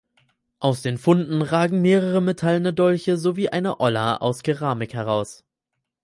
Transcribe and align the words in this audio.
Aus 0.57 0.81
den 0.81 0.97
Funden 0.97 1.43
ragen 1.43 1.79
mehrere 1.79 2.23
metallene 2.23 2.73
Dolche 2.73 3.17
sowie 3.17 3.49
eine 3.49 3.79
Olla 3.81 4.17
aus 4.17 4.41
Keramik 4.41 4.95
heraus. 4.95 5.43